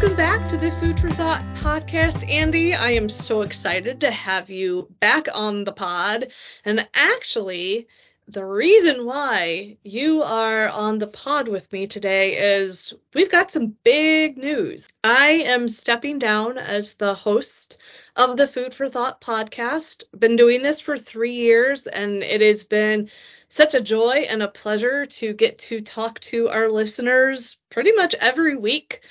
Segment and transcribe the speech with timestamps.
[0.00, 2.72] Food for Thought podcast, Andy.
[2.72, 6.30] I am so excited to have you back on the pod.
[6.64, 7.88] And actually,
[8.28, 13.74] the reason why you are on the pod with me today is we've got some
[13.82, 14.88] big news.
[15.02, 17.78] I am stepping down as the host
[18.14, 20.04] of the Food for Thought podcast.
[20.16, 23.10] Been doing this for three years, and it has been
[23.48, 28.14] such a joy and a pleasure to get to talk to our listeners pretty much
[28.14, 29.02] every week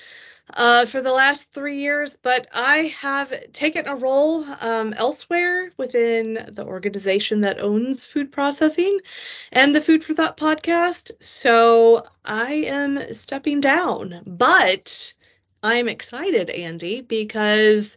[0.54, 6.50] uh, for the last three years, but I have taken a role um, elsewhere within
[6.52, 8.98] the organization that owns food processing
[9.52, 11.10] and the Food for Thought podcast.
[11.20, 15.14] So I am stepping down, but
[15.62, 17.96] I'm excited, Andy, because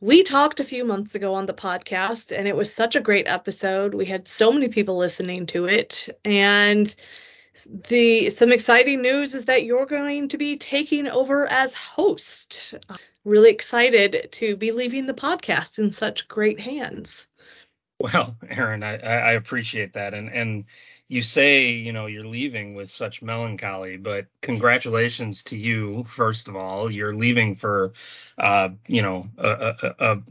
[0.00, 3.26] we talked a few months ago on the podcast and it was such a great
[3.26, 3.94] episode.
[3.94, 6.94] We had so many people listening to it and
[7.66, 12.74] the some exciting news is that you're going to be taking over as host.
[13.24, 17.26] really excited to be leaving the podcast in such great hands.
[17.98, 20.64] Well, Erin, I, I appreciate that, and and
[21.08, 26.56] you say you know you're leaving with such melancholy, but congratulations to you first of
[26.56, 26.90] all.
[26.90, 27.92] You're leaving for,
[28.38, 30.22] uh, you know, a, a, a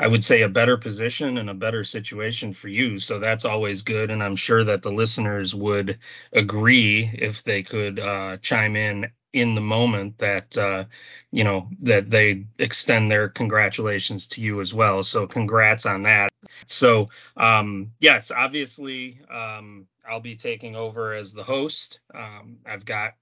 [0.00, 2.98] I would say a better position and a better situation for you.
[2.98, 4.10] So that's always good.
[4.10, 5.98] And I'm sure that the listeners would
[6.32, 10.84] agree if they could uh, chime in in the moment that uh,
[11.30, 15.02] you know that they extend their congratulations to you as well.
[15.02, 16.30] So congrats on that.
[16.66, 22.00] So um, yes, obviously um, I'll be taking over as the host.
[22.14, 23.12] Um, I've got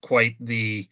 [0.00, 0.88] quite the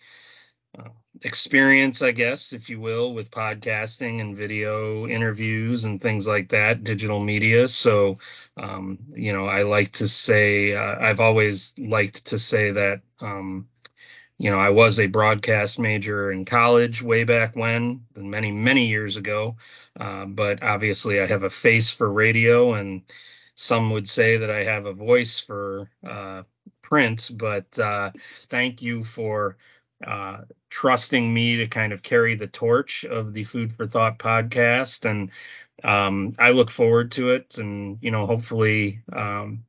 [1.23, 6.85] experience, I guess, if you will, with podcasting and video interviews and things like that,
[6.85, 7.69] digital media.
[7.69, 8.19] So,
[8.57, 13.69] um, you know, I like to say, uh, I've always liked to say that, um,
[14.39, 19.17] you know, I was a broadcast major in college way back when, many, many years
[19.17, 19.57] ago.
[19.99, 23.03] Uh, but obviously, I have a face for radio, and
[23.57, 26.45] some would say that I have a voice for uh,
[26.83, 27.31] print.
[27.35, 28.13] But uh,
[28.47, 29.57] thank you for
[30.07, 30.39] uh,
[30.71, 35.09] trusting me to kind of carry the torch of the Food for Thought podcast.
[35.09, 35.31] And
[35.83, 37.59] um, I look forward to it.
[37.59, 39.65] And, you know, hopefully um,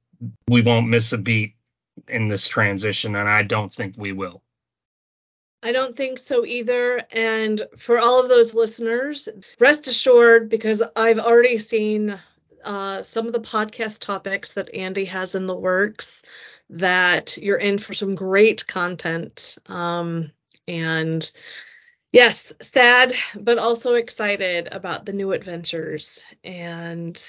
[0.48, 1.56] we won't miss a beat
[2.08, 3.16] in this transition.
[3.16, 4.42] And I don't think we will.
[5.62, 7.04] I don't think so either.
[7.12, 9.28] And for all of those listeners,
[9.60, 12.18] rest assured, because I've already seen
[12.64, 16.24] uh, some of the podcast topics that Andy has in the works
[16.70, 19.58] that you're in for some great content.
[19.66, 20.32] Um,
[20.68, 21.30] and
[22.12, 26.24] yes, sad, but also excited about the new adventures.
[26.44, 27.22] And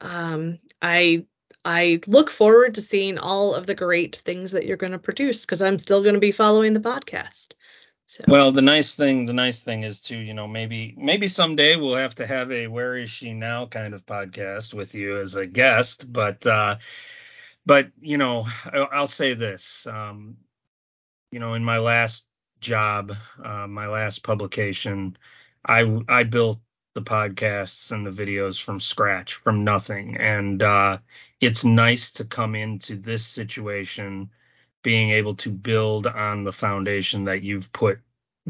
[0.00, 1.24] um, I
[1.64, 5.44] I look forward to seeing all of the great things that you're going to produce
[5.44, 7.54] because I'm still going to be following the podcast.
[8.06, 8.22] So.
[8.28, 11.96] Well, the nice thing, the nice thing is too, you know, maybe maybe someday we'll
[11.96, 15.46] have to have a where is she now kind of podcast with you as a
[15.46, 16.76] guest, but uh
[17.66, 18.46] but you know,
[18.92, 20.36] I'll say this, um
[21.30, 22.26] you know, in my last
[22.60, 25.16] job, uh, my last publication,
[25.66, 26.60] I I built
[26.94, 30.98] the podcasts and the videos from scratch, from nothing, and uh,
[31.40, 34.30] it's nice to come into this situation
[34.82, 37.98] being able to build on the foundation that you've put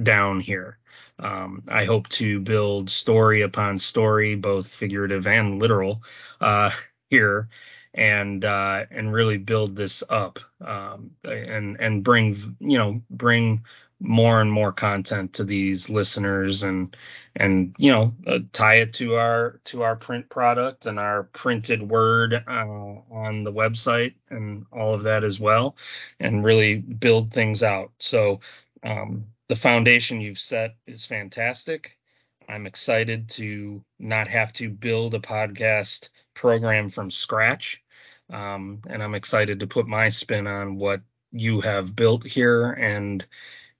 [0.02, 0.78] down here.
[1.20, 6.02] Um, I hope to build story upon story, both figurative and literal,
[6.40, 6.70] uh,
[7.10, 7.48] here,
[7.94, 13.62] and uh, and really build this up, um, and and bring you know bring
[14.00, 16.96] more and more content to these listeners and
[17.36, 21.82] and you know uh, tie it to our to our print product and our printed
[21.82, 22.66] word uh,
[23.10, 25.76] on the website and all of that as well
[26.20, 27.92] and really build things out.
[27.98, 28.40] So
[28.82, 31.96] um, the foundation you've set is fantastic.
[32.48, 37.82] I'm excited to not have to build a podcast program from scratch
[38.32, 41.00] um, and i'm excited to put my spin on what
[41.32, 43.26] you have built here and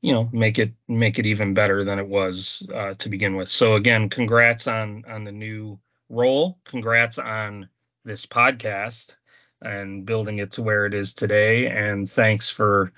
[0.05, 3.49] you know make it make it even better than it was uh, to begin with.
[3.49, 5.79] So again, congrats on on the new
[6.11, 6.59] role.
[6.65, 7.71] Congrats on
[8.05, 9.17] this podcast
[9.63, 11.69] and building it to where it is today.
[11.69, 12.93] And thanks for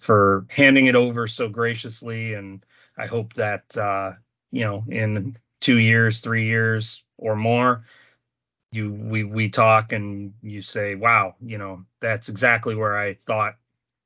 [0.00, 2.34] for handing it over so graciously.
[2.34, 2.62] And
[2.98, 4.12] I hope that uh,
[4.50, 7.86] you know in two years, three years, or more,
[8.72, 13.56] you we we talk and you say, wow, you know that's exactly where I thought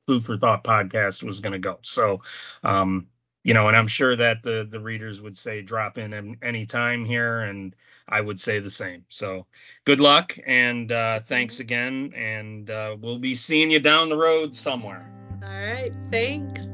[0.07, 1.79] food for thought podcast was going to go.
[1.83, 2.23] So,
[2.63, 3.07] um,
[3.43, 7.05] you know, and I'm sure that the the readers would say drop in any time
[7.05, 7.77] here, and
[8.09, 9.05] I would say the same.
[9.11, 9.47] So,
[9.85, 14.57] good luck and uh, thanks again, and uh, we'll be seeing you down the road
[14.57, 15.11] somewhere.
[15.43, 16.65] All right, thanks.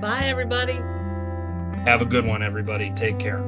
[0.00, 0.78] Bye, everybody.
[1.84, 2.92] Have a good one, everybody.
[2.94, 3.42] Take care.